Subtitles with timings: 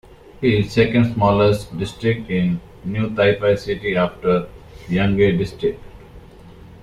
[0.41, 4.49] It is the second smallest district in New Taipei City after
[4.89, 5.79] Yonghe District.